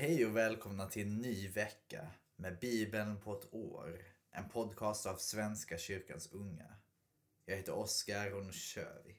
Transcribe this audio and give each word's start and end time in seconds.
Hej 0.00 0.26
och 0.26 0.36
välkomna 0.36 0.86
till 0.86 1.02
en 1.02 1.16
ny 1.16 1.48
vecka 1.48 2.06
med 2.36 2.58
Bibeln 2.58 3.20
på 3.20 3.32
ett 3.32 3.54
år. 3.54 4.02
En 4.30 4.48
podcast 4.48 5.06
av 5.06 5.16
Svenska 5.16 5.78
kyrkans 5.78 6.32
unga. 6.32 6.76
Jag 7.44 7.56
heter 7.56 7.74
Oskar 7.74 8.34
och 8.34 8.44
nu 8.44 8.52
kör 8.52 9.02
vi. 9.06 9.16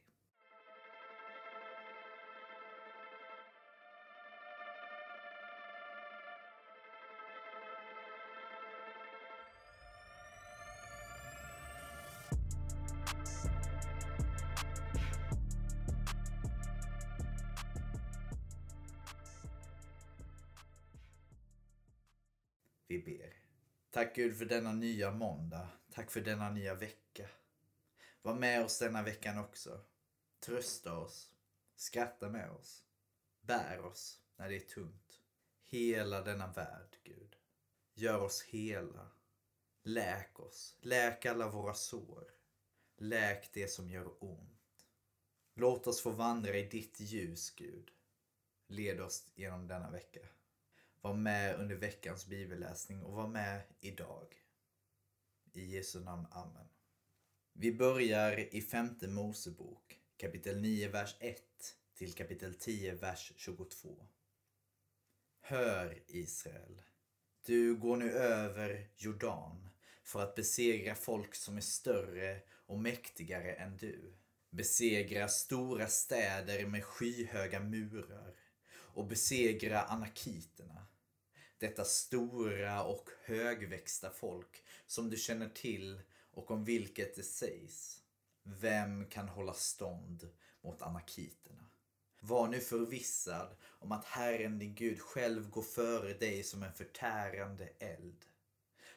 Tack 24.02 24.16
Gud 24.16 24.38
för 24.38 24.46
denna 24.46 24.74
nya 24.74 25.12
måndag. 25.12 25.68
Tack 25.92 26.12
för 26.12 26.22
denna 26.22 26.50
nya 26.50 26.76
vecka. 26.76 27.30
Var 28.22 28.36
med 28.36 28.66
oss 28.66 28.80
denna 28.80 29.04
veckan 29.04 29.38
också. 29.38 29.82
Trösta 30.40 30.98
oss. 30.98 31.32
Skratta 31.76 32.30
med 32.30 32.52
oss. 32.52 32.84
Bär 33.42 33.80
oss 33.86 34.20
när 34.36 34.50
det 34.50 34.56
är 34.56 34.60
tungt. 34.60 35.22
Hela 35.66 36.22
denna 36.22 36.48
värld, 36.48 36.98
Gud. 37.04 37.36
Gör 37.94 38.22
oss 38.22 38.44
hela. 38.44 39.12
Läk 39.84 40.40
oss. 40.40 40.78
Läk 40.82 41.26
alla 41.26 41.50
våra 41.50 41.74
sår. 41.74 42.32
Läk 42.98 43.54
det 43.54 43.68
som 43.68 43.90
gör 43.90 44.24
ont. 44.24 44.88
Låt 45.54 45.88
oss 45.88 46.02
få 46.02 46.10
vandra 46.10 46.58
i 46.58 46.70
ditt 46.70 47.00
ljus, 47.00 47.52
Gud. 47.56 47.92
Led 48.68 49.02
oss 49.02 49.32
genom 49.36 49.68
denna 49.68 49.92
vecka. 49.92 50.22
Var 51.02 51.14
med 51.14 51.56
under 51.60 51.76
veckans 51.76 52.26
bibelläsning 52.26 53.04
och 53.04 53.14
var 53.14 53.28
med 53.28 53.62
idag. 53.80 54.36
I 55.54 55.66
Jesu 55.66 56.00
namn, 56.00 56.28
Amen. 56.32 56.68
Vi 57.54 57.72
börjar 57.72 58.56
i 58.56 58.62
femte 58.62 59.08
Mosebok, 59.08 60.00
kapitel 60.18 60.62
9, 60.62 60.90
vers 60.90 61.16
1 61.20 61.42
till 61.96 62.14
kapitel 62.14 62.54
10, 62.54 62.96
vers 62.96 63.34
22. 63.36 64.08
Hör 65.40 66.04
Israel, 66.08 66.82
du 67.46 67.76
går 67.76 67.98
nu 67.98 68.12
över 68.12 68.90
Jordan 68.96 69.70
för 70.04 70.24
att 70.24 70.36
besegra 70.36 70.96
folk 70.96 71.36
som 71.36 71.58
är 71.58 71.62
större 71.62 72.42
och 72.50 72.80
mäktigare 72.80 73.54
än 73.54 73.78
du. 73.78 74.14
Besegra 74.50 75.28
stora 75.28 75.88
städer 75.88 76.66
med 76.66 76.86
skyhöga 76.86 77.60
murar 77.60 78.36
och 78.72 79.08
besegra 79.08 79.82
anakiterna. 79.82 80.88
Detta 81.62 81.86
stora 81.86 82.84
och 82.84 83.10
högväxta 83.24 84.10
folk 84.10 84.64
som 84.88 85.10
du 85.10 85.18
känner 85.18 85.50
till 85.50 86.02
och 86.32 86.52
om 86.52 86.64
vilket 86.66 87.16
det 87.16 87.24
sägs. 87.24 88.02
Vem 88.44 89.06
kan 89.06 89.30
hålla 89.30 89.54
stånd 89.54 90.30
mot 90.62 90.82
anakiterna? 90.82 91.64
Var 92.20 92.48
nu 92.48 92.60
förvissad 92.60 93.56
om 93.64 93.92
att 93.92 94.06
Herren 94.06 94.60
din 94.60 94.76
Gud 94.76 95.02
själv 95.02 95.50
går 95.50 95.62
före 95.62 96.14
dig 96.14 96.44
som 96.44 96.64
en 96.64 96.74
förtärande 96.74 97.70
eld. 97.80 98.26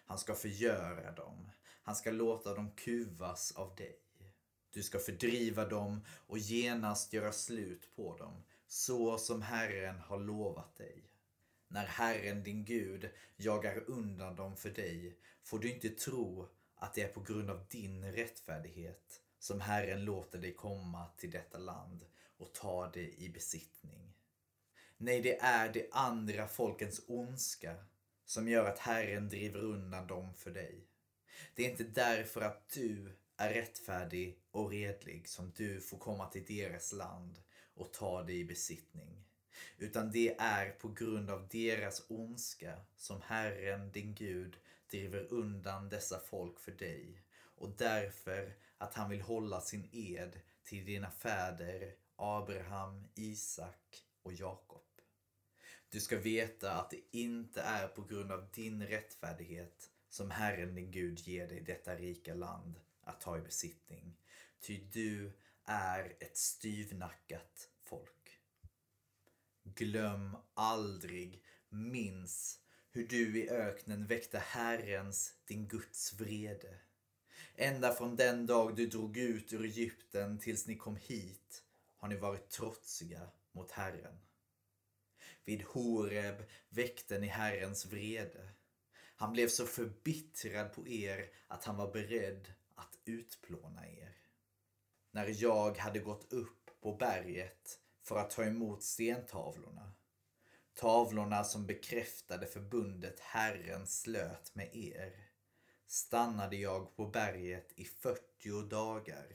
Han 0.07 0.19
ska 0.19 0.35
förgöra 0.35 1.13
dem. 1.13 1.51
Han 1.83 1.97
ska 1.97 2.11
låta 2.11 2.55
dem 2.55 2.71
kuvas 2.77 3.53
av 3.53 3.75
dig. 3.75 3.99
Du 4.71 4.83
ska 4.83 4.99
fördriva 4.99 5.65
dem 5.65 6.05
och 6.09 6.39
genast 6.39 7.13
göra 7.13 7.33
slut 7.33 7.97
på 7.97 8.17
dem, 8.17 8.45
så 8.67 9.19
som 9.19 9.43
Herren 9.43 9.99
har 9.99 10.19
lovat 10.19 10.77
dig. 10.77 11.14
När 11.75 11.87
Herren 11.87 12.43
din 12.43 12.65
Gud 12.65 13.11
jagar 13.37 13.85
undan 13.87 14.37
dem 14.37 14.57
för 14.57 14.71
dig 14.71 15.17
får 15.43 15.59
du 15.59 15.73
inte 15.73 15.89
tro 15.89 16.49
att 16.77 16.95
det 16.95 17.03
är 17.03 17.09
på 17.09 17.21
grund 17.21 17.51
av 17.51 17.67
din 17.69 18.13
rättfärdighet 18.13 19.23
som 19.39 19.61
Herren 19.61 20.05
låter 20.05 20.39
dig 20.39 20.55
komma 20.55 21.07
till 21.17 21.31
detta 21.31 21.59
land 21.59 22.05
och 22.37 22.53
ta 22.53 22.91
det 22.91 23.23
i 23.23 23.29
besittning. 23.29 24.15
Nej, 24.97 25.23
det 25.23 25.41
är 25.41 25.73
de 25.73 25.89
andra 25.93 26.49
folkens 26.49 27.01
ondska 27.07 27.75
som 28.25 28.49
gör 28.49 28.65
att 28.65 28.79
Herren 28.79 29.29
driver 29.29 29.61
undan 29.61 30.07
dem 30.07 30.35
för 30.35 30.51
dig. 30.51 30.87
Det 31.55 31.67
är 31.67 31.71
inte 31.71 31.85
därför 31.85 32.41
att 32.41 32.69
du 32.69 33.17
är 33.37 33.55
rättfärdig 33.55 34.39
och 34.51 34.71
redlig 34.71 35.29
som 35.29 35.53
du 35.57 35.81
får 35.81 35.99
komma 35.99 36.29
till 36.29 36.45
deras 36.45 36.93
land 36.93 37.43
och 37.75 37.93
ta 37.93 38.23
det 38.23 38.33
i 38.33 38.45
besittning. 38.45 39.25
Utan 39.79 40.11
det 40.11 40.37
är 40.39 40.71
på 40.71 40.89
grund 40.89 41.31
av 41.31 41.49
deras 41.49 42.03
ondska 42.09 42.81
som 42.97 43.23
Herren, 43.23 43.93
din 43.93 44.15
Gud, 44.15 44.57
driver 44.91 45.33
undan 45.33 45.89
dessa 45.89 46.21
folk 46.21 46.61
för 46.61 46.73
dig 46.73 47.23
och 47.57 47.71
därför 47.77 48.57
att 48.79 48.95
han 48.95 49.11
vill 49.11 49.21
hålla 49.21 49.61
sin 49.61 49.89
ed 49.93 50.41
till 50.65 50.85
dina 50.85 51.11
fäder 51.11 51.95
Abraham, 52.17 53.09
Isak 53.15 54.05
och 54.23 54.33
Jakob. 54.33 54.83
Du 55.89 56.01
ska 56.01 56.19
veta 56.19 56.73
att 56.73 56.91
det 56.91 57.01
inte 57.11 57.61
är 57.61 57.89
på 57.89 58.03
grund 58.03 58.33
av 58.33 58.49
din 58.53 58.87
rättfärdighet 58.87 59.91
som 60.09 60.31
Herren 60.31 60.75
din 60.75 60.91
Gud 60.91 61.19
ger 61.19 61.49
dig 61.49 61.61
detta 61.61 61.97
rika 61.97 62.35
land 62.35 62.81
att 63.03 63.21
ta 63.21 63.39
i 63.39 63.41
besittning. 63.41 64.17
Ty 64.61 64.81
du 64.93 65.33
är 65.65 66.17
ett 66.21 66.37
styvnackat. 66.37 67.69
Glöm 69.65 70.37
aldrig, 70.55 71.43
minns 71.69 72.61
hur 72.91 73.09
du 73.09 73.39
i 73.39 73.51
öknen 73.51 74.07
väckte 74.07 74.39
Herrens, 74.39 75.35
din 75.45 75.69
Guds 75.69 76.13
vrede. 76.13 76.79
Ända 77.55 77.95
från 77.95 78.17
den 78.17 78.47
dag 78.47 78.77
du 78.77 78.87
drog 78.87 79.17
ut 79.17 79.53
ur 79.53 79.65
Egypten 79.65 80.39
tills 80.39 80.67
ni 80.67 80.77
kom 80.77 80.97
hit 80.97 81.63
har 81.97 82.09
ni 82.09 82.17
varit 82.17 82.51
trotsiga 82.51 83.31
mot 83.53 83.71
Herren. 83.71 84.19
Vid 85.45 85.63
Horeb 85.63 86.45
väckte 86.69 87.19
ni 87.19 87.27
Herrens 87.27 87.87
vrede. 87.87 88.49
Han 89.17 89.33
blev 89.33 89.49
så 89.49 89.67
förbittrad 89.67 90.73
på 90.73 90.89
er 90.89 91.31
att 91.47 91.65
han 91.65 91.77
var 91.77 91.93
beredd 91.93 92.53
att 92.75 92.99
utplåna 93.05 93.89
er. 93.89 94.17
När 95.11 95.43
jag 95.43 95.79
hade 95.79 95.99
gått 95.99 96.33
upp 96.33 96.71
på 96.81 96.97
berget 96.97 97.81
för 98.05 98.17
att 98.17 98.31
ta 98.31 98.45
emot 98.45 98.83
stentavlorna. 98.83 99.93
Tavlorna 100.75 101.45
som 101.45 101.67
bekräftade 101.67 102.47
förbundet 102.47 103.21
Herren 103.21 103.87
slöt 103.87 104.55
med 104.55 104.77
er. 104.77 105.31
Stannade 105.87 106.57
jag 106.57 106.97
på 106.97 107.07
berget 107.07 107.73
i 107.77 107.85
40 107.85 108.69
dagar 108.69 109.27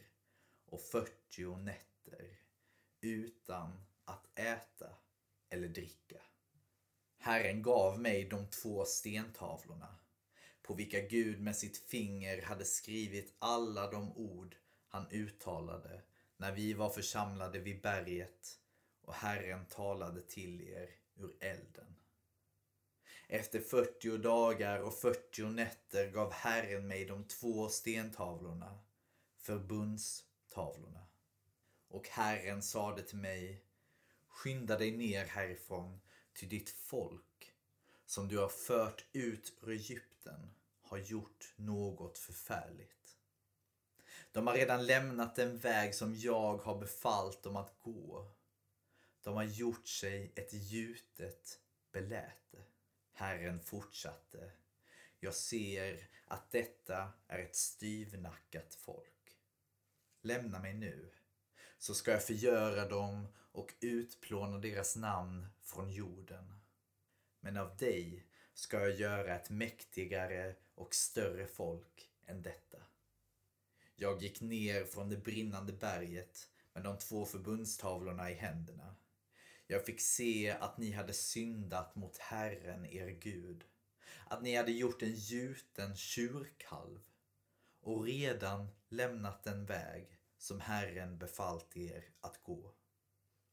och 0.66 0.82
40 0.82 1.56
nätter 1.56 2.40
utan 3.02 3.86
att 4.06 4.40
äta 4.40 4.90
eller 5.50 5.68
dricka. 5.68 6.22
Herren 7.18 7.62
gav 7.62 8.00
mig 8.00 8.26
de 8.26 8.48
två 8.48 8.86
stentavlorna 8.86 9.96
på 10.62 10.74
vilka 10.74 11.00
Gud 11.00 11.42
med 11.42 11.56
sitt 11.56 11.78
finger 11.78 12.42
hade 12.42 12.66
skrivit 12.66 13.36
alla 13.40 13.92
de 13.92 14.18
ord 14.18 14.56
han 14.88 15.08
uttalade 15.12 16.02
när 16.40 16.52
vi 16.52 16.74
var 16.74 16.90
församlade 16.90 17.60
vid 17.60 17.82
berget 17.82 18.60
och 19.02 19.14
Herren 19.14 19.66
talade 19.66 20.22
till 20.22 20.62
er 20.62 20.90
ur 21.16 21.36
elden. 21.40 21.96
Efter 23.28 23.60
40 23.60 24.18
dagar 24.18 24.80
och 24.80 24.94
40 24.94 25.42
nätter 25.44 26.12
gav 26.12 26.32
Herren 26.32 26.88
mig 26.88 27.06
de 27.06 27.24
två 27.24 27.70
stentavlorna, 27.70 28.80
förbundstavlorna. 29.38 31.08
Och 31.88 32.08
Herren 32.08 32.62
sade 32.62 33.02
till 33.02 33.18
mig, 33.18 33.66
skynda 34.28 34.78
dig 34.78 34.98
ner 34.98 35.26
härifrån, 35.26 36.02
till 36.34 36.50
ditt 36.50 36.70
folk, 36.70 37.54
som 38.06 38.28
du 38.28 38.38
har 38.38 38.50
fört 38.50 39.06
ut 39.12 39.54
ur 39.62 39.70
Egypten, 39.70 40.54
har 40.82 40.98
gjort 40.98 41.54
något 41.56 42.18
förfärligt. 42.18 42.99
De 44.32 44.48
har 44.48 44.54
redan 44.54 44.86
lämnat 44.86 45.36
den 45.36 45.58
väg 45.58 45.96
som 45.96 46.16
jag 46.16 46.58
har 46.58 46.80
befallt 46.80 47.44
dem 47.44 47.56
att 47.56 47.80
gå. 47.80 48.32
De 49.22 49.36
har 49.36 49.44
gjort 49.44 49.88
sig 49.88 50.34
ett 50.36 50.54
gjutet 50.54 51.60
beläte. 51.92 52.64
Herren 53.14 53.60
fortsatte. 53.60 54.52
Jag 55.20 55.34
ser 55.34 56.08
att 56.26 56.52
detta 56.52 57.12
är 57.28 57.40
ett 57.40 57.56
styvnackat 57.56 58.76
folk. 58.76 59.38
Lämna 60.22 60.60
mig 60.60 60.74
nu, 60.74 61.12
så 61.78 61.94
ska 61.94 62.12
jag 62.12 62.24
förgöra 62.24 62.88
dem 62.88 63.28
och 63.52 63.74
utplåna 63.82 64.58
deras 64.58 64.96
namn 64.96 65.48
från 65.62 65.92
jorden. 65.92 66.60
Men 67.40 67.58
av 67.58 67.78
dig 67.78 68.26
ska 68.54 68.80
jag 68.80 68.96
göra 68.96 69.36
ett 69.36 69.50
mäktigare 69.50 70.56
och 70.76 70.96
större 70.96 71.48
folk 71.48 72.10
än 72.26 72.42
detta. 72.42 72.78
Jag 74.02 74.24
gick 74.24 74.42
ner 74.42 74.86
från 74.86 75.10
det 75.10 75.18
brinnande 75.18 75.74
berget 75.74 76.50
med 76.74 76.84
de 76.84 76.98
två 76.98 77.26
förbundstavlorna 77.26 78.32
i 78.32 78.34
händerna. 78.34 78.96
Jag 79.68 79.86
fick 79.86 80.02
se 80.02 80.52
att 80.52 80.78
ni 80.78 80.92
hade 80.92 81.14
syndat 81.14 81.96
mot 81.96 82.18
Herren, 82.18 82.86
er 82.86 83.08
Gud. 83.10 83.64
Att 84.26 84.42
ni 84.42 84.56
hade 84.56 84.72
gjort 84.72 85.02
en 85.02 85.16
gjuten 85.16 85.96
tjurkalv 85.96 87.00
och 87.82 88.04
redan 88.04 88.68
lämnat 88.90 89.44
den 89.44 89.66
väg 89.66 90.20
som 90.38 90.60
Herren 90.60 91.18
befallt 91.18 91.78
er 91.78 92.04
att 92.22 92.44
gå. 92.44 92.74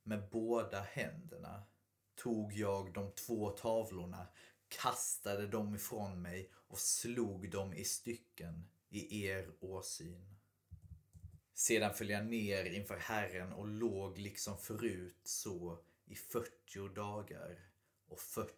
Med 0.02 0.28
båda 0.30 0.80
händerna 0.80 1.62
tog 2.14 2.52
jag 2.52 2.92
de 2.92 3.12
två 3.12 3.50
tavlorna, 3.50 4.26
kastade 4.68 5.46
dem 5.46 5.74
ifrån 5.74 6.22
mig 6.22 6.50
och 6.54 6.78
slog 6.78 7.50
dem 7.50 7.72
i 7.72 7.84
stycken 7.84 8.68
i 8.88 9.26
er 9.26 9.50
åsyn. 9.60 10.35
Sedan 11.58 11.94
föll 11.94 12.10
jag 12.10 12.26
ner 12.26 12.64
inför 12.64 12.96
Herren 12.96 13.52
och 13.52 13.68
låg 13.68 14.18
liksom 14.18 14.58
förut 14.58 15.20
så 15.24 15.78
i 16.04 16.14
40 16.14 16.88
dagar 16.94 17.70
och 18.06 18.20
40 18.20 18.52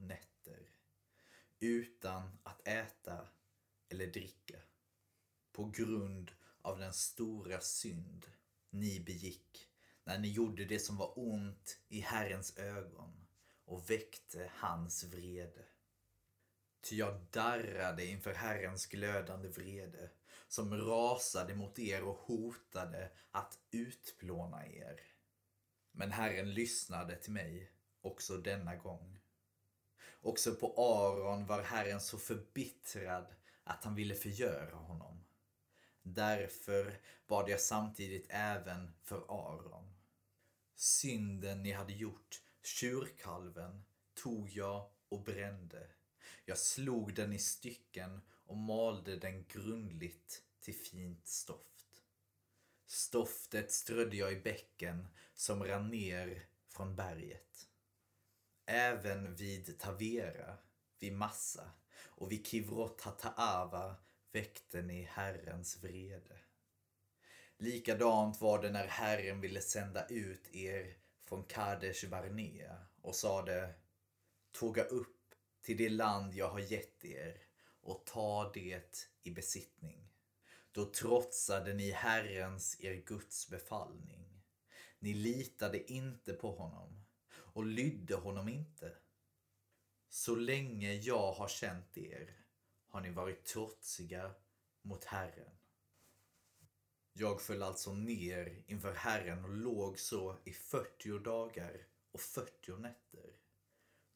nätter 0.00 0.68
utan 1.60 2.38
att 2.42 2.68
äta 2.68 3.28
eller 3.88 4.06
dricka 4.06 4.58
på 5.52 5.64
grund 5.64 6.32
av 6.62 6.78
den 6.78 6.92
stora 6.92 7.60
synd 7.60 8.26
ni 8.70 9.00
begick 9.00 9.68
när 10.04 10.18
ni 10.18 10.28
gjorde 10.28 10.64
det 10.64 10.78
som 10.78 10.96
var 10.96 11.18
ont 11.18 11.78
i 11.88 12.00
Herrens 12.00 12.58
ögon 12.58 13.26
och 13.64 13.90
väckte 13.90 14.50
hans 14.54 15.04
vrede. 15.04 15.64
Ty 16.80 16.96
jag 16.96 17.26
darrade 17.30 18.06
inför 18.06 18.34
Herrens 18.34 18.86
glödande 18.86 19.48
vrede 19.48 20.10
som 20.54 20.80
rasade 20.80 21.54
mot 21.54 21.78
er 21.78 22.02
och 22.02 22.16
hotade 22.16 23.10
att 23.30 23.58
utplåna 23.70 24.66
er. 24.66 25.00
Men 25.92 26.12
Herren 26.12 26.54
lyssnade 26.54 27.16
till 27.16 27.32
mig 27.32 27.70
också 28.00 28.36
denna 28.36 28.76
gång. 28.76 29.18
Också 30.20 30.54
på 30.54 30.74
Aron 30.76 31.46
var 31.46 31.62
Herren 31.62 32.00
så 32.00 32.18
förbittrad 32.18 33.26
att 33.64 33.84
han 33.84 33.94
ville 33.94 34.14
förgöra 34.14 34.74
honom. 34.74 35.24
Därför 36.02 37.00
bad 37.26 37.48
jag 37.48 37.60
samtidigt 37.60 38.26
även 38.28 38.94
för 39.02 39.24
Aron. 39.28 39.94
Synden 40.74 41.62
ni 41.62 41.72
hade 41.72 41.92
gjort, 41.92 42.42
tjurkalven, 42.62 43.84
tog 44.22 44.50
jag 44.50 44.90
och 45.08 45.22
brände. 45.22 45.90
Jag 46.44 46.58
slog 46.58 47.14
den 47.14 47.32
i 47.32 47.38
stycken 47.38 48.20
och 48.46 48.56
malde 48.56 49.16
den 49.16 49.44
grundligt 49.44 50.43
till 50.64 50.74
fint 50.74 51.28
stoft. 51.28 52.02
Stoftet 52.86 53.72
strödde 53.72 54.16
jag 54.16 54.32
i 54.32 54.40
bäcken 54.40 55.08
som 55.34 55.64
rann 55.64 55.88
ner 55.88 56.46
från 56.68 56.96
berget. 56.96 57.68
Även 58.66 59.36
vid 59.36 59.78
Tavera, 59.78 60.58
vid 60.98 61.12
Massa 61.12 61.70
och 61.96 62.32
vid 62.32 62.46
Kivrot 62.46 63.00
Hataava 63.00 63.96
väckte 64.32 64.82
ni 64.82 65.02
Herrens 65.02 65.82
vrede. 65.82 66.38
Likadant 67.56 68.40
var 68.40 68.62
det 68.62 68.70
när 68.70 68.86
Herren 68.86 69.40
ville 69.40 69.60
sända 69.60 70.06
ut 70.06 70.54
er 70.54 70.96
från 71.24 71.44
Kadesh 71.44 72.08
Barnea 72.08 72.86
och 73.02 73.14
sade 73.14 73.74
Tåga 74.52 74.84
upp 74.84 75.34
till 75.62 75.76
det 75.76 75.88
land 75.88 76.34
jag 76.34 76.48
har 76.48 76.60
gett 76.60 77.04
er 77.04 77.42
och 77.80 78.06
ta 78.06 78.50
det 78.54 79.08
i 79.22 79.30
besittning. 79.30 80.13
Då 80.74 80.84
trotsade 80.84 81.74
ni 81.74 81.90
Herrens, 81.90 82.80
er 82.80 82.94
Guds 82.94 83.48
befallning. 83.48 84.42
Ni 84.98 85.14
litade 85.14 85.92
inte 85.92 86.32
på 86.32 86.56
honom 86.56 87.04
och 87.30 87.64
lydde 87.64 88.14
honom 88.14 88.48
inte. 88.48 88.92
Så 90.08 90.34
länge 90.34 90.92
jag 90.92 91.32
har 91.32 91.48
känt 91.48 91.98
er 91.98 92.36
har 92.88 93.00
ni 93.00 93.10
varit 93.10 93.44
trotsiga 93.44 94.34
mot 94.82 95.04
Herren. 95.04 95.56
Jag 97.12 97.42
föll 97.42 97.62
alltså 97.62 97.92
ner 97.92 98.62
inför 98.66 98.92
Herren 98.92 99.44
och 99.44 99.54
låg 99.54 99.98
så 99.98 100.36
i 100.44 100.52
40 100.52 101.18
dagar 101.18 101.86
och 102.12 102.20
40 102.20 102.76
nätter. 102.76 103.30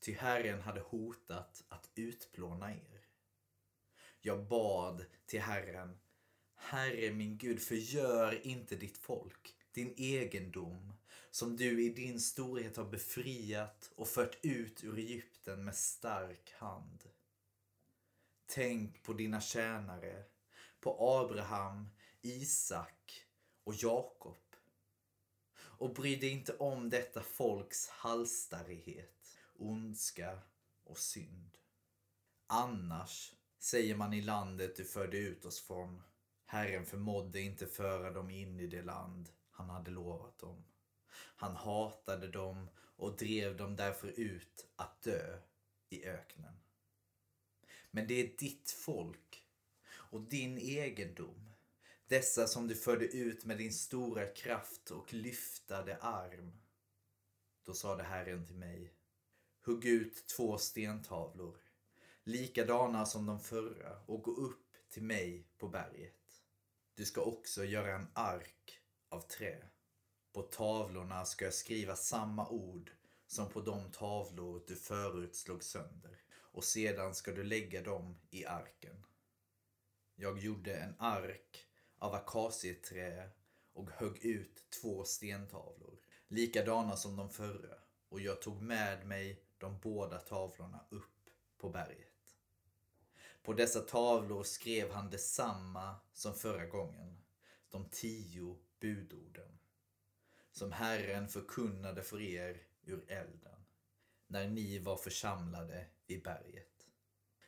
Ty 0.01 0.13
Herren 0.13 0.61
hade 0.61 0.81
hotat 0.81 1.65
att 1.69 1.91
utplåna 1.95 2.73
er. 2.73 3.07
Jag 4.21 4.49
bad 4.49 5.05
till 5.27 5.41
Herren, 5.41 5.99
Herre 6.61 7.11
min 7.11 7.39
Gud, 7.39 7.61
förgör 7.61 8.47
inte 8.47 8.77
ditt 8.77 8.99
folk, 8.99 9.57
din 9.73 9.95
egendom, 9.97 10.93
som 11.31 11.57
du 11.57 11.85
i 11.85 11.89
din 11.89 12.21
storhet 12.21 12.77
har 12.77 12.85
befriat 12.85 13.91
och 13.95 14.09
fört 14.09 14.39
ut 14.43 14.85
ur 14.85 14.99
Egypten 14.99 15.65
med 15.65 15.75
stark 15.75 16.53
hand. 16.53 17.05
Tänk 18.47 19.03
på 19.03 19.13
dina 19.13 19.41
tjänare, 19.41 20.25
på 20.81 20.97
Abraham, 21.01 21.89
Isak 22.23 23.27
och 23.65 23.75
Jakob. 23.75 24.39
Och 25.55 25.95
bry 25.95 26.17
dig 26.17 26.31
inte 26.31 26.57
om 26.57 26.91
detta 26.91 27.23
folks 27.23 27.89
halsstarrighet, 27.89 29.39
ondska 29.59 30.39
och 30.85 30.99
synd. 30.99 31.59
Annars, 32.47 33.33
säger 33.59 33.97
man 33.97 34.13
i 34.13 34.23
landet 34.23 34.77
du 34.77 34.85
förde 34.85 35.19
ut 35.19 35.45
oss 35.45 35.61
från, 35.61 36.03
Herren 36.51 36.87
förmådde 36.87 37.41
inte 37.41 37.67
föra 37.67 38.11
dem 38.11 38.31
in 38.31 38.61
i 38.61 38.67
det 38.67 38.83
land 38.83 39.29
han 39.51 39.71
hade 39.71 39.91
lovat 39.91 40.39
dem. 40.39 40.65
Han 41.37 41.57
hatade 41.57 42.29
dem 42.29 42.69
och 42.77 43.17
drev 43.17 43.57
dem 43.57 43.77
därför 43.77 44.09
ut 44.09 44.67
att 44.77 45.03
dö 45.03 45.39
i 45.89 46.05
öknen. 46.05 46.55
Men 47.91 48.07
det 48.07 48.15
är 48.15 48.39
ditt 48.39 48.71
folk 48.71 49.45
och 49.91 50.21
din 50.21 50.59
egendom. 50.59 51.51
Dessa 52.07 52.47
som 52.47 52.69
du 52.69 52.75
förde 52.75 53.07
ut 53.07 53.45
med 53.45 53.59
din 53.59 53.73
stora 53.73 54.27
kraft 54.27 54.91
och 54.91 55.15
lyftade 55.15 55.97
arm. 55.97 56.53
Då 57.65 57.75
sade 57.75 58.03
Herren 58.03 58.47
till 58.47 58.57
mig, 58.57 58.95
hugg 59.65 59.85
ut 59.85 60.27
två 60.27 60.59
stentavlor, 60.59 61.59
likadana 62.25 63.07
som 63.07 63.27
de 63.27 63.41
förra, 63.41 64.01
och 64.07 64.23
gå 64.23 64.31
upp 64.31 64.75
till 64.89 65.03
mig 65.03 65.47
på 65.59 65.69
berget. 65.69 66.18
Du 66.99 67.05
ska 67.05 67.21
också 67.21 67.65
göra 67.65 67.95
en 67.95 68.09
ark 68.13 68.81
av 69.09 69.21
trä. 69.21 69.63
På 70.33 70.43
tavlorna 70.43 71.25
ska 71.25 71.45
jag 71.45 71.55
skriva 71.55 71.97
samma 71.97 72.49
ord 72.49 72.91
som 73.27 73.49
på 73.51 73.61
de 73.61 73.91
tavlor 73.91 74.65
du 74.67 74.77
förut 74.77 75.37
slog 75.37 75.63
sönder 75.63 76.21
och 76.37 76.65
sedan 76.65 77.15
ska 77.15 77.33
du 77.33 77.45
lägga 77.45 77.83
dem 77.83 78.19
i 78.31 78.47
arken. 78.47 79.05
Jag 80.15 80.39
gjorde 80.39 80.77
en 80.77 80.95
ark 80.99 81.67
av 81.99 82.15
akacieträ 82.15 83.31
och 83.73 83.91
högg 83.91 84.25
ut 84.25 84.71
två 84.71 85.05
stentavlor, 85.05 85.99
likadana 86.29 86.97
som 86.97 87.17
de 87.17 87.31
förra, 87.31 87.75
och 88.09 88.21
jag 88.21 88.43
tog 88.43 88.63
med 88.63 89.07
mig 89.07 89.43
de 89.59 89.79
båda 89.81 90.19
tavlorna 90.19 90.87
upp 90.91 91.31
på 91.59 91.69
berget. 91.69 92.08
På 93.43 93.53
dessa 93.53 93.81
tavlor 93.81 94.43
skrev 94.43 94.91
han 94.91 95.11
detsamma 95.11 95.97
som 96.13 96.35
förra 96.35 96.67
gången, 96.67 97.25
de 97.69 97.89
tio 97.91 98.59
budorden, 98.81 99.59
som 100.53 100.73
Herren 100.73 101.29
förkunnade 101.29 102.03
för 102.03 102.21
er 102.21 102.63
ur 102.83 103.11
elden, 103.11 103.65
när 104.27 104.49
ni 104.49 104.79
var 104.79 104.97
församlade 104.97 105.87
vid 106.07 106.23
berget. 106.23 106.89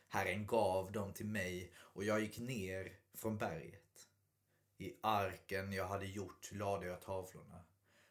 Herren 0.07 0.47
gav 0.47 0.91
dem 0.91 1.13
till 1.13 1.25
mig 1.25 1.73
och 1.77 2.03
jag 2.03 2.21
gick 2.21 2.37
ner 2.39 2.99
från 3.13 3.37
berget. 3.37 4.07
I 4.77 4.93
arken 5.01 5.73
jag 5.73 5.87
hade 5.87 6.05
gjort 6.05 6.51
lade 6.51 6.87
jag 6.87 7.01
tavlorna, 7.01 7.63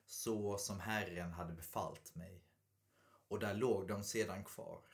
så 0.07 0.59
som 0.59 0.81
Herren 0.81 1.33
hade 1.33 1.53
befallt 1.53 2.15
mig. 2.15 2.45
Och 3.29 3.39
där 3.39 3.55
låg 3.55 3.89
de 3.89 4.05
sedan 4.05 4.45
kvar. 4.45 4.85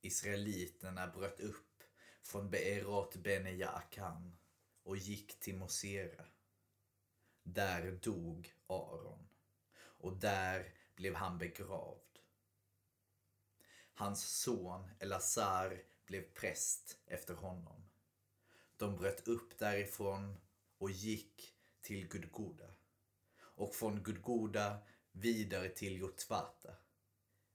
Israeliterna 0.00 1.06
bröt 1.06 1.40
upp 1.40 1.82
från 2.22 2.50
Beerot 2.50 3.16
Bene 3.16 3.50
Jaakan 3.50 4.36
och 4.82 4.96
gick 4.96 5.40
till 5.40 5.56
Mosera. 5.56 6.24
Där 7.42 7.92
dog 8.02 8.54
Aron 8.66 9.28
och 9.80 10.16
där 10.16 10.74
blev 10.94 11.14
han 11.14 11.38
begravd. 11.38 12.18
Hans 13.94 14.40
son 14.40 14.90
Elazar 14.98 15.82
blev 16.06 16.22
präst 16.34 16.98
efter 17.06 17.34
honom. 17.34 17.88
De 18.76 18.96
bröt 18.96 19.28
upp 19.28 19.58
därifrån 19.58 20.40
och 20.78 20.90
gick 20.90 21.54
till 21.80 22.08
Gudgoda 22.08 22.74
och 23.40 23.74
från 23.74 24.02
Gudgoda 24.02 24.78
vidare 25.12 25.68
till 25.68 25.98
Jotvata, 25.98 26.76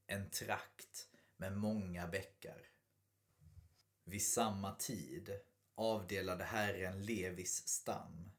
en 0.08 0.30
trakt 0.30 1.10
med 1.38 1.58
många 1.58 2.08
bäckar. 2.08 2.68
Vid 4.04 4.28
samma 4.28 4.76
tid 4.76 5.40
avdelade 5.76 6.44
Herren 6.44 7.06
Levis 7.06 7.68
stam 7.68 8.32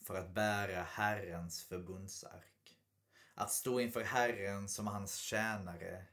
för 0.00 0.14
att 0.14 0.34
bära 0.34 0.82
Herrens 0.82 1.62
förbundsark 1.62 2.78
Att 3.34 3.52
stå 3.52 3.80
inför 3.80 4.02
Herren 4.02 4.68
som 4.68 4.86
hans 4.86 5.16
tjänare 5.16 6.06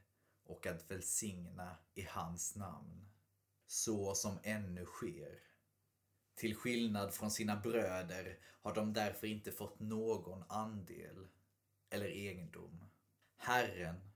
och 0.44 0.66
att 0.66 0.90
välsigna 0.90 1.76
i 1.94 2.02
hans 2.02 2.56
namn. 2.56 3.08
Så 3.66 4.14
som 4.14 4.38
ännu 4.42 4.84
sker. 4.84 5.42
Till 6.34 6.56
skillnad 6.56 7.14
från 7.14 7.30
sina 7.30 7.56
bröder 7.56 8.38
har 8.44 8.74
de 8.74 8.92
därför 8.92 9.26
inte 9.26 9.52
fått 9.52 9.80
någon 9.80 10.44
andel 10.48 11.28
eller 11.90 12.06
egendom. 12.06 12.84
Herren 13.36 14.10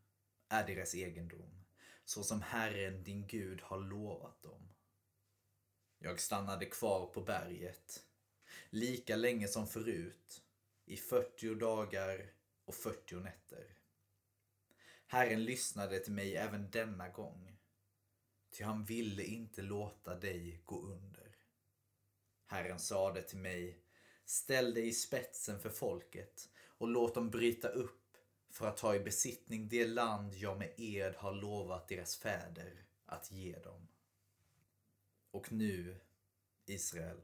är 0.48 0.66
deras 0.66 0.94
egendom, 0.94 1.61
så 2.04 2.24
som 2.24 2.42
Herren 2.42 3.02
din 3.02 3.26
Gud 3.26 3.60
har 3.60 3.80
lovat 3.80 4.42
dem. 4.42 4.68
Jag 5.98 6.20
stannade 6.20 6.66
kvar 6.66 7.06
på 7.06 7.20
berget, 7.20 8.06
lika 8.70 9.16
länge 9.16 9.48
som 9.48 9.66
förut, 9.66 10.42
i 10.84 10.96
40 10.96 11.54
dagar 11.54 12.32
och 12.64 12.74
40 12.74 13.14
nätter. 13.14 13.74
Herren 15.06 15.44
lyssnade 15.44 15.98
till 15.98 16.12
mig 16.12 16.36
även 16.36 16.70
denna 16.70 17.08
gång, 17.08 17.58
ty 18.50 18.64
han 18.64 18.84
ville 18.84 19.24
inte 19.24 19.62
låta 19.62 20.14
dig 20.14 20.62
gå 20.64 20.80
under. 20.82 21.36
Herren 22.46 22.78
sade 22.78 23.22
till 23.22 23.38
mig, 23.38 23.84
ställ 24.24 24.74
dig 24.74 24.88
i 24.88 24.92
spetsen 24.92 25.60
för 25.60 25.70
folket 25.70 26.48
och 26.58 26.88
låt 26.88 27.14
dem 27.14 27.30
bryta 27.30 27.68
upp 27.68 28.01
för 28.52 28.66
att 28.66 28.76
ta 28.76 28.94
i 28.94 29.00
besittning 29.00 29.68
det 29.68 29.86
land 29.86 30.34
jag 30.34 30.58
med 30.58 30.72
ed 30.76 31.14
har 31.14 31.32
lovat 31.32 31.88
deras 31.88 32.16
fäder 32.16 32.84
att 33.06 33.32
ge 33.32 33.58
dem. 33.58 33.88
Och 35.30 35.52
nu, 35.52 36.00
Israel, 36.66 37.20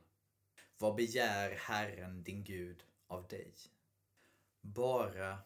vad 0.79 0.95
begär 0.95 1.51
Herren 1.51 2.23
din 2.23 2.45
Gud 2.45 2.85
av 3.07 3.29
dig? 3.29 3.55
Bara 4.61 5.39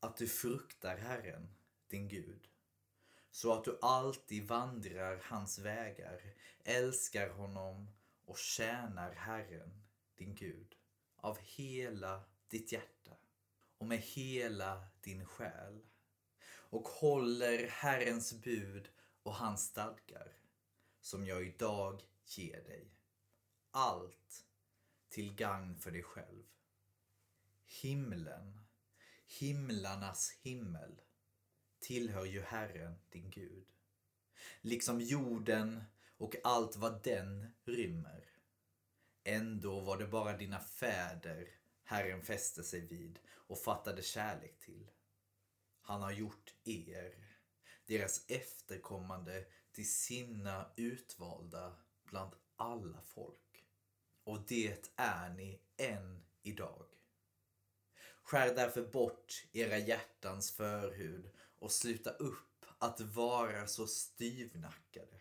att 0.00 0.16
du 0.16 0.28
fruktar 0.28 0.96
Herren, 0.96 1.54
din 1.88 2.08
Gud, 2.08 2.48
så 3.30 3.52
att 3.52 3.64
du 3.64 3.78
alltid 3.82 4.48
vandrar 4.48 5.20
hans 5.24 5.58
vägar, 5.58 6.20
älskar 6.64 7.28
honom 7.28 7.88
och 8.24 8.38
tjänar 8.38 9.12
Herren, 9.12 9.82
din 10.14 10.34
Gud, 10.34 10.76
av 11.16 11.38
hela 11.38 12.24
ditt 12.48 12.72
hjärta 12.72 13.16
och 13.82 13.88
med 13.88 13.98
hela 13.98 14.84
din 15.00 15.24
själ 15.24 15.80
och 16.44 16.88
håller 16.88 17.68
Herrens 17.68 18.32
bud 18.32 18.88
och 19.22 19.34
hans 19.34 19.66
stadgar 19.66 20.32
som 21.00 21.26
jag 21.26 21.46
idag 21.46 22.02
ger 22.24 22.64
dig. 22.64 22.94
Allt 23.70 24.46
till 25.08 25.34
gagn 25.34 25.78
för 25.78 25.90
dig 25.90 26.02
själv. 26.02 26.44
Himlen, 27.64 28.64
himlarnas 29.40 30.30
himmel, 30.42 31.00
tillhör 31.78 32.24
ju 32.24 32.42
Herren 32.42 32.94
din 33.10 33.30
Gud. 33.30 33.66
Liksom 34.60 35.00
jorden 35.00 35.84
och 36.16 36.36
allt 36.44 36.76
vad 36.76 37.02
den 37.02 37.54
rymmer. 37.64 38.24
Ändå 39.24 39.80
var 39.80 39.98
det 39.98 40.06
bara 40.06 40.36
dina 40.36 40.60
fäder 40.60 41.61
Herren 41.92 42.22
fäste 42.22 42.62
sig 42.62 42.80
vid 42.80 43.18
och 43.28 43.58
fattade 43.58 44.02
kärlek 44.02 44.58
till. 44.58 44.90
Han 45.82 46.02
har 46.02 46.12
gjort 46.12 46.54
er, 46.64 47.14
deras 47.86 48.24
efterkommande, 48.28 49.44
till 49.72 49.92
sina 49.92 50.72
utvalda 50.76 51.76
bland 52.04 52.32
alla 52.56 53.02
folk. 53.02 53.64
Och 54.24 54.46
det 54.48 54.90
är 54.96 55.28
ni 55.28 55.60
än 55.76 56.24
idag. 56.42 56.86
Skär 58.22 58.54
därför 58.54 58.86
bort 58.86 59.46
era 59.52 59.78
hjärtans 59.78 60.50
förhud 60.50 61.30
och 61.58 61.72
sluta 61.72 62.10
upp 62.10 62.66
att 62.78 63.00
vara 63.00 63.66
så 63.66 63.86
styvnackade. 63.86 65.20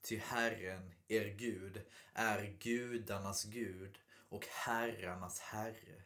Ty 0.00 0.16
Herren, 0.16 0.94
er 1.08 1.28
Gud, 1.28 1.82
är 2.12 2.56
gudarnas 2.60 3.44
Gud 3.44 3.98
och 4.34 4.46
herrarnas 4.46 5.40
Herre. 5.40 6.02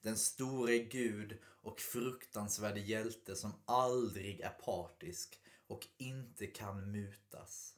Den 0.00 0.16
store 0.16 0.78
Gud 0.78 1.38
och 1.44 1.80
fruktansvärde 1.80 2.80
hjälte 2.80 3.36
som 3.36 3.62
aldrig 3.64 4.40
är 4.40 4.50
partisk 4.50 5.40
och 5.66 5.86
inte 5.96 6.46
kan 6.46 6.92
mutas. 6.92 7.74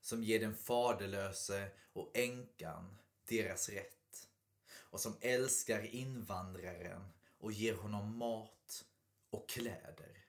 Som 0.00 0.22
ger 0.22 0.40
den 0.40 0.54
faderlöse 0.54 1.70
och 1.92 2.10
änkan 2.14 2.98
deras 3.28 3.68
rätt. 3.68 4.28
Och 4.70 5.00
som 5.00 5.16
älskar 5.20 5.94
invandraren 5.94 7.12
och 7.38 7.52
ger 7.52 7.74
honom 7.74 8.18
mat 8.18 8.84
och 9.30 9.48
kläder. 9.48 10.26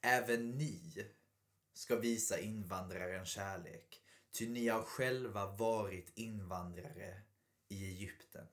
Även 0.00 0.50
ni 0.50 1.06
ska 1.72 1.96
visa 1.96 2.38
invandraren 2.38 3.26
kärlek, 3.26 4.02
ty 4.32 4.48
ni 4.48 4.68
har 4.68 4.82
själva 4.82 5.56
varit 5.56 6.12
invandrare 6.14 7.22
i 7.72 7.88
Egypten. 7.88 8.46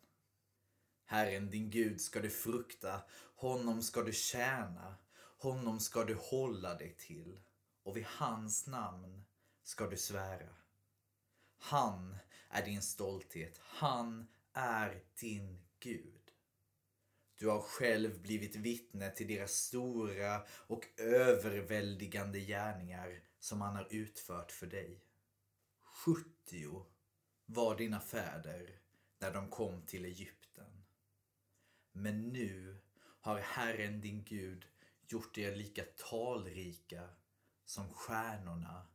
Herren 1.05 1.49
din 1.49 1.69
Gud 1.69 2.01
ska 2.01 2.19
du 2.19 2.29
frukta, 2.29 3.01
honom 3.35 3.81
ska 3.83 4.01
du 4.01 4.13
tjäna, 4.13 4.95
honom 5.37 5.79
ska 5.79 6.03
du 6.03 6.15
hålla 6.15 6.75
dig 6.75 6.95
till 6.97 7.39
och 7.83 7.97
vid 7.97 8.05
hans 8.05 8.67
namn 8.67 9.25
ska 9.63 9.87
du 9.87 9.97
svära. 9.97 10.55
Han 11.57 12.17
är 12.49 12.65
din 12.65 12.81
stolthet, 12.81 13.59
han 13.63 14.27
är 14.53 15.03
din 15.19 15.61
Gud. 15.79 16.31
Du 17.35 17.47
har 17.47 17.61
själv 17.61 18.21
blivit 18.21 18.55
vittne 18.55 19.09
till 19.09 19.27
deras 19.27 19.51
stora 19.51 20.41
och 20.49 20.85
överväldigande 20.97 22.39
gärningar 22.39 23.23
som 23.39 23.61
han 23.61 23.75
har 23.75 23.87
utfört 23.89 24.51
för 24.51 24.67
dig. 24.67 25.03
70 25.81 26.85
var 27.45 27.77
dina 27.77 27.99
fäder 27.99 28.79
när 29.19 29.33
de 29.33 29.49
kom 29.49 29.85
till 29.85 30.05
Egypten. 30.05 30.85
Men 31.91 32.29
nu 32.29 32.81
har 32.97 33.39
Herren 33.39 34.01
din 34.01 34.23
Gud 34.23 34.67
gjort 35.07 35.37
er 35.37 35.55
lika 35.55 35.83
talrika 35.83 37.09
som 37.65 37.93
stjärnorna 37.93 38.87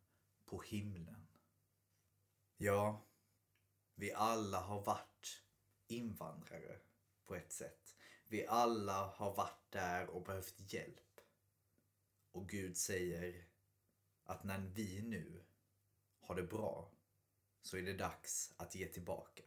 på 0.44 0.62
himlen. 0.62 1.26
Ja, 2.56 3.06
vi 3.94 4.12
alla 4.12 4.60
har 4.60 4.82
varit 4.82 5.42
invandrare 5.86 6.78
på 7.26 7.34
ett 7.34 7.52
sätt. 7.52 7.96
Vi 8.28 8.46
alla 8.46 9.06
har 9.06 9.34
varit 9.34 9.70
där 9.70 10.06
och 10.06 10.22
behövt 10.22 10.72
hjälp. 10.72 11.20
Och 12.32 12.48
Gud 12.48 12.76
säger 12.76 13.46
att 14.24 14.44
när 14.44 14.58
vi 14.58 15.02
nu 15.02 15.44
har 16.20 16.34
det 16.34 16.42
bra 16.42 16.90
så 17.62 17.76
är 17.76 17.82
det 17.82 17.92
dags 17.92 18.54
att 18.56 18.74
ge 18.74 18.86
tillbaka. 18.86 19.42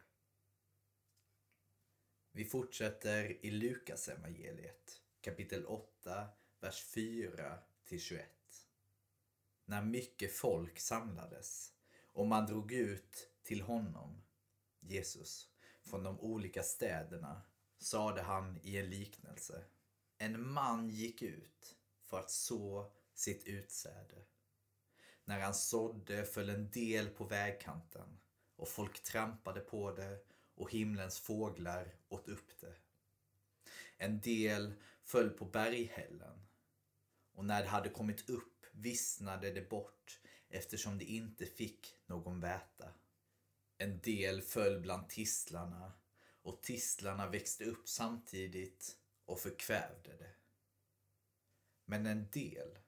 Vi 2.32 2.44
fortsätter 2.44 3.46
i 3.46 3.50
Lukas 3.50 4.08
evangeliet 4.08 5.02
kapitel 5.20 5.66
8, 5.66 6.28
vers 6.60 6.84
4 6.84 7.58
till 7.84 8.00
21. 8.00 8.28
När 9.64 9.82
mycket 9.82 10.32
folk 10.32 10.78
samlades 10.78 11.72
och 12.12 12.26
man 12.26 12.46
drog 12.46 12.72
ut 12.72 13.30
till 13.42 13.60
honom, 13.60 14.22
Jesus, 14.80 15.48
från 15.82 16.02
de 16.02 16.20
olika 16.20 16.62
städerna 16.62 17.42
sade 17.78 18.22
han 18.22 18.58
i 18.62 18.76
en 18.76 18.90
liknelse. 18.90 19.64
En 20.18 20.48
man 20.48 20.90
gick 20.90 21.22
ut 21.22 21.76
för 22.02 22.18
att 22.18 22.30
så 22.30 22.92
sitt 23.14 23.44
utsäde. 23.44 24.24
När 25.24 25.40
han 25.40 25.54
sådde 25.54 26.24
föll 26.24 26.48
en 26.48 26.70
del 26.70 27.08
på 27.08 27.24
vägkanten 27.24 28.20
och 28.56 28.68
folk 28.68 29.02
trampade 29.02 29.60
på 29.60 29.92
det 29.92 30.18
och 30.58 30.72
himlens 30.72 31.18
fåglar 31.20 31.94
åt 32.08 32.28
upp 32.28 32.60
det. 32.60 32.74
En 33.96 34.20
del 34.20 34.74
föll 35.04 35.30
på 35.30 35.44
berghällen 35.44 36.46
och 37.32 37.44
när 37.44 37.62
det 37.62 37.68
hade 37.68 37.88
kommit 37.88 38.30
upp 38.30 38.66
vissnade 38.72 39.50
det 39.50 39.70
bort 39.70 40.20
eftersom 40.48 40.98
det 40.98 41.04
inte 41.04 41.46
fick 41.46 41.94
någon 42.06 42.40
väta. 42.40 42.92
En 43.76 44.00
del 44.00 44.42
föll 44.42 44.80
bland 44.80 45.08
tistlarna 45.08 45.92
och 46.42 46.62
tistlarna 46.62 47.30
växte 47.30 47.64
upp 47.64 47.88
samtidigt 47.88 48.98
och 49.24 49.40
förkvävde 49.40 50.16
det. 50.16 50.34
Men 51.84 52.06
en 52.06 52.30
del 52.30 52.78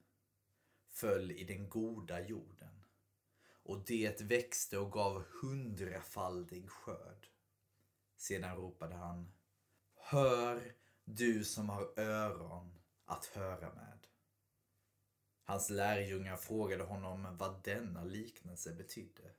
föll 0.88 1.30
i 1.30 1.44
den 1.44 1.68
goda 1.68 2.26
jorden 2.26 2.84
och 3.62 3.84
det 3.86 4.20
växte 4.20 4.78
och 4.78 4.92
gav 4.92 5.24
hundrafaldig 5.42 6.70
skörd. 6.70 7.28
Sedan 8.20 8.56
ropade 8.56 8.94
han 8.94 9.32
Hör 9.94 10.74
du 11.04 11.44
som 11.44 11.68
har 11.68 11.98
öron 12.00 12.80
att 13.04 13.26
höra 13.26 13.74
med. 13.74 14.06
Hans 15.44 15.70
lärjungar 15.70 16.36
frågade 16.36 16.84
honom 16.84 17.36
vad 17.36 17.62
denna 17.64 18.04
liknelse 18.04 18.74
betydde. 18.74 19.32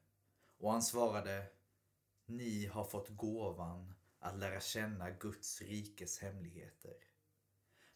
Och 0.57 0.71
han 0.71 0.83
svarade 0.83 1.45
Ni 2.25 2.65
har 2.65 2.83
fått 2.83 3.09
gåvan 3.09 3.93
att 4.19 4.37
lära 4.37 4.59
känna 4.59 5.09
Guds 5.09 5.61
rikes 5.61 6.19
hemligheter. 6.19 6.95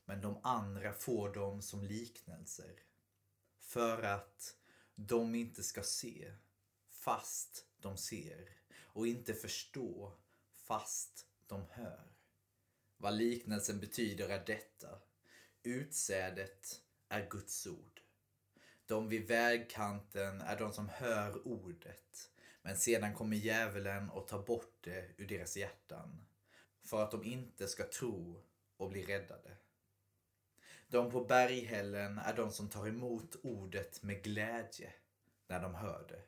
men 0.06 0.22
de 0.22 0.40
andra 0.44 0.94
får 0.94 1.34
dem 1.34 1.62
som 1.62 1.84
liknelser. 1.84 2.80
För 3.60 4.04
att 4.04 4.56
de 4.96 5.36
inte 5.36 5.64
ska 5.64 5.84
se 5.84 6.36
fast 6.90 7.66
de 7.78 7.98
ser 7.98 8.50
och 8.84 9.08
inte 9.08 9.34
förstå 9.34 10.18
fast 10.68 11.26
de 11.48 11.66
hör. 11.70 12.16
Vad 12.98 13.14
liknelsen 13.14 13.80
betyder 13.80 14.30
är 14.30 14.46
detta. 14.46 15.00
Utsädet 15.64 16.82
är 17.10 17.30
Guds 17.30 17.68
ord. 17.68 18.02
De 18.86 19.10
vid 19.10 19.28
vägkanten 19.28 20.42
är 20.42 20.60
de 20.60 20.74
som 20.74 20.90
hör 20.90 21.48
ordet, 21.48 22.32
men 22.62 22.78
sedan 22.78 23.14
kommer 23.14 23.38
djävulen 23.38 24.10
och 24.10 24.28
tar 24.28 24.44
bort 24.44 24.78
det 24.82 25.10
ur 25.18 25.28
deras 25.28 25.58
hjärtan, 25.58 26.26
för 26.84 27.04
att 27.04 27.12
de 27.12 27.24
inte 27.24 27.68
ska 27.68 27.84
tro 27.84 28.44
och 28.78 28.90
bli 28.90 29.06
räddade. 29.06 29.58
De 30.88 31.12
på 31.12 31.24
berghällen 31.26 32.18
är 32.18 32.36
de 32.36 32.52
som 32.52 32.70
tar 32.70 32.88
emot 32.88 33.36
ordet 33.44 34.04
med 34.04 34.24
glädje 34.24 34.94
när 35.48 35.62
de 35.62 35.76
hör 35.76 36.06
det, 36.10 36.22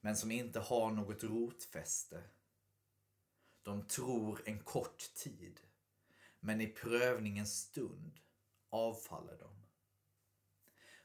men 0.00 0.16
som 0.16 0.30
inte 0.30 0.60
har 0.60 0.90
något 0.90 1.24
rotfäste. 1.24 2.22
De 3.66 3.86
tror 3.86 4.42
en 4.44 4.58
kort 4.58 5.14
tid, 5.14 5.60
men 6.40 6.60
i 6.60 6.66
prövningens 6.66 7.60
stund 7.60 8.20
avfaller 8.70 9.38
de. 9.38 9.66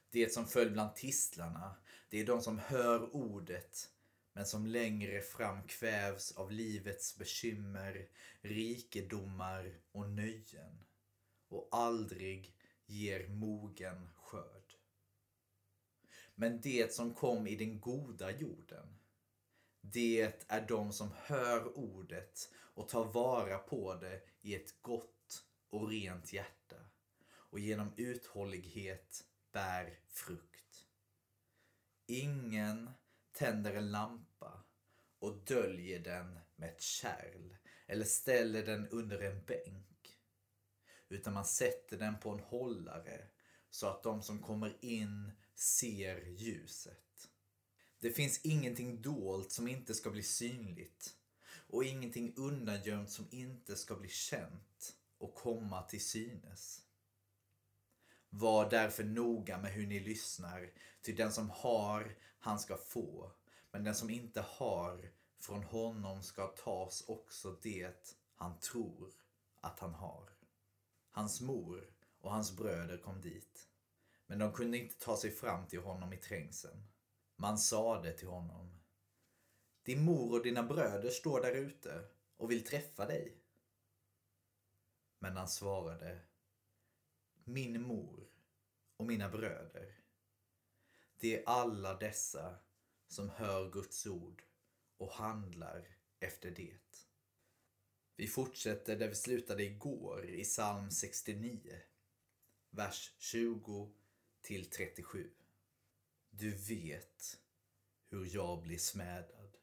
Det 0.10 0.34
som 0.34 0.48
föll 0.48 0.72
bland 0.72 0.96
tistlarna, 0.96 1.76
det 2.10 2.20
är 2.20 2.26
de 2.26 2.42
som 2.42 2.60
hör 2.60 3.16
ordet 3.16 3.90
men 4.34 4.46
som 4.46 4.66
längre 4.66 5.22
fram 5.22 5.64
kvävs 5.64 6.32
av 6.32 6.52
livets 6.52 7.18
bekymmer, 7.18 8.10
rikedomar 8.42 9.80
och 9.92 10.10
nöjen 10.10 10.84
och 11.48 11.68
aldrig 11.72 12.56
ger 12.86 13.28
mogen 13.28 14.10
skörd. 14.16 14.74
Men 16.36 16.62
det 16.62 16.94
som 16.94 17.14
kom 17.14 17.48
i 17.48 17.56
den 17.56 17.80
goda 17.80 18.32
jorden, 18.32 19.01
det 19.82 20.44
är 20.48 20.68
de 20.68 20.94
som 20.94 21.12
hör 21.16 21.78
ordet 21.78 22.50
och 22.54 22.90
tar 22.90 23.06
vara 23.06 23.58
på 23.58 23.96
det 23.96 24.22
i 24.42 24.56
ett 24.56 24.82
gott 24.82 25.44
och 25.70 25.90
rent 25.90 26.34
hjärta 26.34 26.76
och 27.34 27.60
genom 27.60 27.94
uthållighet 27.98 29.24
bär 29.52 30.00
frukt. 30.08 30.86
Ingen 32.08 32.90
tänder 33.32 33.76
en 33.76 33.92
lampa 33.92 34.64
och 35.20 35.38
döljer 35.46 36.00
den 36.00 36.40
med 36.56 36.70
ett 36.70 36.82
kärl 36.82 37.56
eller 37.88 38.06
ställer 38.06 38.66
den 38.66 38.88
under 38.88 39.20
en 39.20 39.44
bänk. 39.46 40.20
Utan 41.10 41.34
man 41.34 41.46
sätter 41.46 41.98
den 41.98 42.20
på 42.20 42.30
en 42.30 42.40
hållare 42.40 43.28
så 43.70 43.88
att 43.88 44.04
de 44.04 44.22
som 44.22 44.40
kommer 44.40 44.86
in 44.86 45.32
ser 45.56 46.26
ljuset. 46.26 47.31
Det 48.02 48.12
finns 48.12 48.42
ingenting 48.44 49.02
dolt 49.02 49.52
som 49.52 49.68
inte 49.68 49.94
ska 49.94 50.10
bli 50.10 50.24
synligt 50.24 51.16
och 51.68 51.84
ingenting 51.84 52.34
undangömt 52.38 53.12
som 53.12 53.28
inte 53.32 53.76
ska 53.76 53.96
bli 53.96 54.10
känt 54.10 54.96
och 55.18 55.36
komma 55.36 55.82
till 55.82 56.06
synes. 56.06 56.82
Var 58.30 58.70
därför 58.70 59.04
noga 59.04 59.58
med 59.58 59.72
hur 59.72 59.88
ni 59.88 60.00
lyssnar, 60.00 60.72
ty 61.02 61.14
den 61.14 61.32
som 61.32 61.50
har, 61.50 62.18
han 62.40 62.60
ska 62.60 62.78
få, 62.78 63.32
men 63.72 63.84
den 63.84 63.96
som 63.96 64.10
inte 64.10 64.42
har, 64.42 65.12
från 65.40 65.64
honom 65.64 66.24
ska 66.24 66.48
tas 66.48 67.04
också 67.08 67.60
det 67.62 68.16
han 68.36 68.60
tror 68.60 69.14
att 69.62 69.80
han 69.80 69.94
har. 69.94 70.30
Hans 71.12 71.42
mor 71.42 71.94
och 72.20 72.32
hans 72.32 72.58
bröder 72.58 72.98
kom 72.98 73.22
dit, 73.22 73.68
men 74.28 74.40
de 74.40 74.54
kunde 74.54 74.78
inte 74.78 74.96
ta 74.96 75.18
sig 75.18 75.32
fram 75.32 75.68
till 75.68 75.80
honom 75.80 76.14
i 76.14 76.18
trängseln. 76.18 76.91
Man 77.42 77.58
sade 77.58 78.14
till 78.14 78.28
honom, 78.28 78.80
din 79.84 80.04
mor 80.04 80.34
och 80.34 80.44
dina 80.44 80.64
bröder 80.64 81.10
står 81.10 81.42
där 81.42 81.56
ute 81.56 82.04
och 82.38 82.52
vill 82.52 82.66
träffa 82.66 83.06
dig. 83.06 83.38
Men 85.20 85.38
han 85.38 85.48
svarade, 85.48 86.20
min 87.44 87.82
mor 87.82 88.30
och 88.98 89.06
mina 89.06 89.30
bröder. 89.30 89.96
Det 91.18 91.40
är 91.40 91.50
alla 91.50 91.98
dessa 91.98 92.56
som 93.08 93.30
hör 93.30 93.72
Guds 93.72 94.06
ord 94.06 94.44
och 94.98 95.12
handlar 95.12 95.98
efter 96.20 96.52
det. 96.52 97.08
Vi 98.16 98.28
fortsätter 98.28 99.00
där 99.00 99.08
vi 99.08 99.16
slutade 99.16 99.64
igår 99.64 100.26
i 100.26 100.44
psalm 100.44 100.92
69, 100.92 101.82
vers 102.70 103.16
20 103.18 103.94
till 104.42 104.70
37. 104.70 105.34
Du 106.34 106.52
vet 106.56 107.41
hur 108.12 108.36
jag 108.36 108.62
blir 108.62 108.78
smädad, 108.78 109.58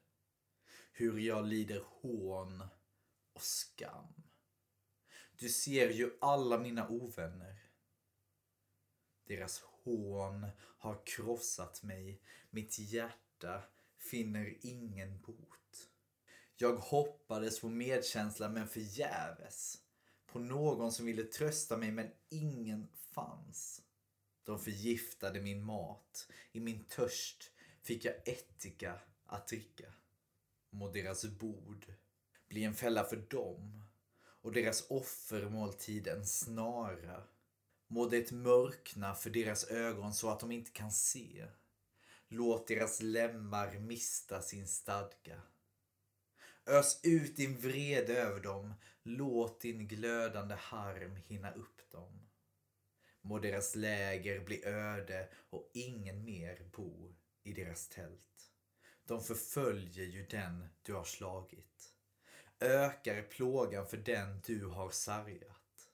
hur 0.93 1.19
jag 1.19 1.47
lider 1.47 1.85
hån 1.87 2.63
och 3.33 3.43
skam. 3.43 4.15
Du 5.33 5.49
ser 5.49 5.91
ju 5.91 6.19
alla 6.21 6.59
mina 6.59 6.89
ovänner. 6.89 7.63
Deras 9.25 9.61
hån 9.61 10.47
har 10.61 11.07
krossat 11.07 11.83
mig. 11.83 12.23
Mitt 12.51 12.79
hjärta 12.79 13.63
finner 13.99 14.57
ingen 14.61 15.21
bot. 15.21 15.91
Jag 16.57 16.77
hoppades 16.77 17.61
på 17.61 17.69
medkänsla 17.69 18.49
men 18.49 18.69
förgäves. 18.69 19.79
På 20.27 20.39
någon 20.39 20.93
som 20.93 21.07
ville 21.07 21.25
trösta 21.25 21.77
mig 21.77 21.91
men 21.91 22.11
ingen 22.29 22.89
fanns. 22.95 23.83
De 24.45 24.59
förgiftade 24.59 25.41
min 25.41 25.63
mat. 25.63 26.29
I 26.53 26.61
min 26.61 26.85
törst 26.85 27.53
fick 27.89 28.05
jag 28.05 28.15
ättika 28.25 29.01
att 29.27 29.49
dricka. 29.49 29.93
Må 30.71 30.91
deras 30.91 31.25
bord 31.25 31.95
bli 32.49 32.65
en 32.65 32.75
fälla 32.75 33.05
för 33.05 33.17
dem 33.17 33.85
och 34.43 34.53
deras 34.53 34.91
offermåltid 34.91 36.09
en 36.09 36.27
snara. 36.27 37.23
Må 37.87 38.09
det 38.09 38.31
mörkna 38.33 39.15
för 39.15 39.31
deras 39.31 39.65
ögon 39.65 40.15
så 40.15 40.31
att 40.31 40.41
de 40.41 40.53
inte 40.53 40.71
kan 40.71 40.93
se. 40.93 41.47
Låt 42.29 42.69
deras 42.69 43.03
lemmar 43.03 43.79
mista 43.79 44.43
sin 44.43 44.67
stadga. 44.67 45.43
Ös 46.67 47.01
ut 47.03 47.37
din 47.37 47.57
vrede 47.57 48.23
över 48.23 48.41
dem. 48.41 48.75
Låt 49.03 49.61
din 49.61 49.89
glödande 49.89 50.55
harm 50.55 51.17
hinna 51.17 51.53
upp 51.53 51.91
dem. 51.91 52.29
Må 53.21 53.39
deras 53.39 53.75
läger 53.75 54.41
bli 54.41 54.65
öde 54.65 55.29
och 55.51 55.71
ingen 55.75 56.25
mer 56.25 56.69
bo 56.73 57.15
i 57.49 57.53
deras 57.53 57.89
tält. 57.89 58.53
De 59.05 59.23
förföljer 59.23 60.07
ju 60.07 60.27
den 60.27 60.69
du 60.83 60.95
har 60.95 61.05
slagit. 61.05 61.95
Ökar 62.61 63.23
plågan 63.23 63.87
för 63.89 63.97
den 63.97 64.41
du 64.47 64.67
har 64.67 64.91
sargat. 64.91 65.91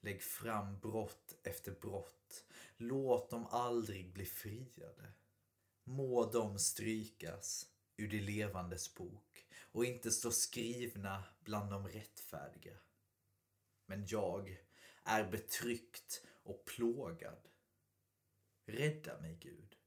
Lägg 0.00 0.22
fram 0.22 0.78
brott 0.78 1.34
efter 1.42 1.72
brott. 1.72 2.44
Låt 2.76 3.30
dem 3.30 3.46
aldrig 3.46 4.12
bli 4.12 4.24
friade. 4.24 5.12
Må 5.84 6.30
de 6.30 6.58
strykas 6.58 7.66
ur 7.96 8.08
det 8.08 8.20
levandes 8.20 8.94
bok 8.94 9.46
och 9.72 9.84
inte 9.84 10.10
stå 10.10 10.30
skrivna 10.30 11.24
bland 11.44 11.70
de 11.70 11.88
rättfärdiga. 11.88 12.76
Men 13.86 14.06
jag 14.06 14.58
är 15.04 15.30
betryckt 15.30 16.22
och 16.42 16.64
plågad. 16.64 17.48
Rädda 18.64 19.20
mig, 19.20 19.38
Gud, 19.40 19.77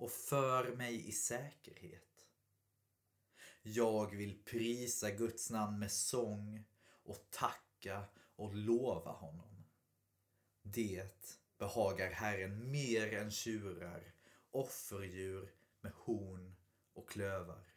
och 0.00 0.10
för 0.10 0.76
mig 0.76 1.08
i 1.08 1.12
säkerhet. 1.12 2.26
Jag 3.62 4.16
vill 4.16 4.42
prisa 4.44 5.10
Guds 5.10 5.50
namn 5.50 5.78
med 5.78 5.92
sång 5.92 6.64
och 7.02 7.26
tacka 7.30 8.04
och 8.36 8.54
lova 8.54 9.10
honom. 9.10 9.64
Det 10.62 11.38
behagar 11.58 12.10
Herren 12.10 12.70
mer 12.70 13.14
än 13.14 13.30
tjurar, 13.30 14.14
offerdjur 14.50 15.54
med 15.80 15.92
horn 15.92 16.56
och 16.92 17.08
klövar. 17.08 17.74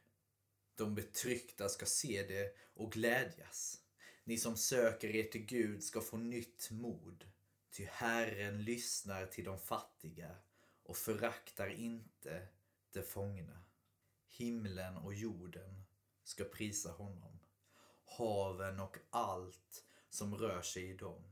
De 0.75 0.95
betryckta 0.95 1.69
ska 1.69 1.85
se 1.85 2.25
det 2.27 2.55
och 2.73 2.91
glädjas. 2.91 3.81
Ni 4.23 4.37
som 4.37 4.57
söker 4.57 5.15
er 5.15 5.23
till 5.23 5.45
Gud 5.45 5.83
ska 5.83 6.01
få 6.01 6.17
nytt 6.17 6.71
mod. 6.71 7.29
Ty 7.71 7.85
Herren 7.85 8.63
lyssnar 8.63 9.25
till 9.25 9.45
de 9.45 9.59
fattiga 9.59 10.35
och 10.83 10.97
föraktar 10.97 11.67
inte 11.67 12.47
de 12.91 13.01
fångna. 13.01 13.63
Himlen 14.27 14.97
och 14.97 15.13
jorden 15.13 15.83
ska 16.23 16.43
prisa 16.43 16.91
honom. 16.91 17.39
Haven 18.05 18.79
och 18.79 18.97
allt 19.09 19.85
som 20.09 20.35
rör 20.35 20.61
sig 20.61 20.89
i 20.89 20.93
dem. 20.93 21.23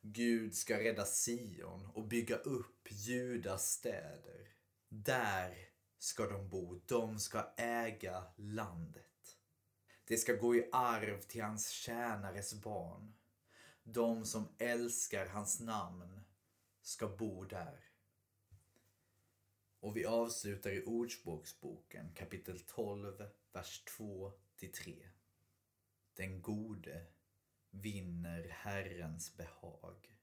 Gud 0.00 0.54
ska 0.54 0.78
rädda 0.78 1.06
Sion 1.06 1.86
och 1.86 2.04
bygga 2.04 2.36
upp 2.36 2.88
Judas 2.90 3.72
städer. 3.72 4.48
Där 4.88 5.68
ska 5.98 6.26
de 6.26 6.48
bo, 6.48 6.80
de 6.86 7.18
ska 7.18 7.54
äga 7.56 8.24
landet. 8.36 9.36
Det 10.04 10.16
ska 10.16 10.32
gå 10.32 10.56
i 10.56 10.68
arv 10.72 11.20
till 11.20 11.42
hans 11.42 11.70
tjänares 11.70 12.54
barn. 12.54 13.14
De 13.82 14.24
som 14.24 14.48
älskar 14.58 15.26
hans 15.26 15.60
namn 15.60 16.24
ska 16.82 17.08
bo 17.08 17.44
där. 17.44 17.85
Och 19.86 19.96
vi 19.96 20.04
avslutar 20.04 20.70
i 20.70 20.84
Ordspråksboken 20.84 22.14
kapitel 22.14 22.60
12, 22.60 23.28
vers 23.52 23.84
2 23.96 24.32
3. 24.74 25.08
Den 26.14 26.42
gode 26.42 27.06
vinner 27.70 28.48
Herrens 28.48 29.36
behag. 29.36 30.16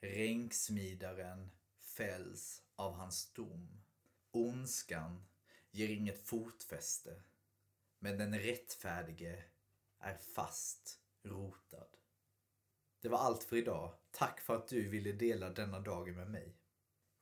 Ränksmidaren 0.00 1.50
fälls 1.78 2.62
av 2.76 2.94
hans 2.94 3.32
dom. 3.32 3.82
Ondskan 4.30 5.24
ger 5.70 5.88
inget 5.88 6.26
fotfäste, 6.26 7.22
men 7.98 8.18
den 8.18 8.38
rättfärdige 8.38 9.44
är 9.98 10.16
fast 10.16 11.00
rotad. 11.22 11.88
Det 13.00 13.08
var 13.08 13.18
allt 13.18 13.44
för 13.44 13.56
idag. 13.56 13.94
Tack 14.10 14.40
för 14.40 14.56
att 14.56 14.68
du 14.68 14.88
ville 14.88 15.12
dela 15.12 15.50
denna 15.50 15.80
dagen 15.80 16.16
med 16.16 16.30
mig. 16.30 16.56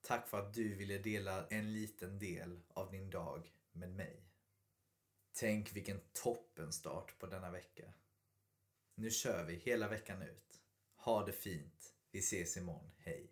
Tack 0.03 0.29
för 0.29 0.39
att 0.39 0.55
du 0.55 0.75
ville 0.75 0.99
dela 0.99 1.47
en 1.47 1.73
liten 1.73 2.19
del 2.19 2.61
av 2.69 2.91
din 2.91 3.11
dag 3.11 3.53
med 3.73 3.91
mig. 3.95 4.23
Tänk 5.33 5.77
vilken 5.77 6.01
toppenstart 6.13 7.19
på 7.19 7.27
denna 7.27 7.51
vecka. 7.51 7.93
Nu 8.95 9.11
kör 9.11 9.45
vi 9.45 9.55
hela 9.55 9.89
veckan 9.89 10.23
ut. 10.23 10.61
Ha 10.97 11.27
det 11.27 11.33
fint. 11.33 11.95
Vi 12.11 12.19
ses 12.19 12.57
imorgon. 12.57 12.91
Hej! 12.99 13.31